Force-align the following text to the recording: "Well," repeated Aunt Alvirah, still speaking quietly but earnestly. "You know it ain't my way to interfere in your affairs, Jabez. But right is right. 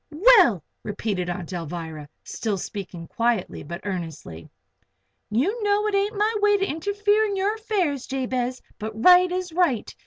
"Well," 0.09 0.63
repeated 0.81 1.29
Aunt 1.29 1.53
Alvirah, 1.53 2.07
still 2.23 2.57
speaking 2.57 3.05
quietly 3.07 3.61
but 3.61 3.81
earnestly. 3.83 4.49
"You 5.29 5.61
know 5.61 5.85
it 5.85 5.93
ain't 5.93 6.17
my 6.17 6.33
way 6.41 6.57
to 6.57 6.65
interfere 6.65 7.23
in 7.25 7.35
your 7.35 7.53
affairs, 7.53 8.07
Jabez. 8.07 8.63
But 8.79 8.99
right 8.99 9.31
is 9.31 9.53
right. 9.53 9.95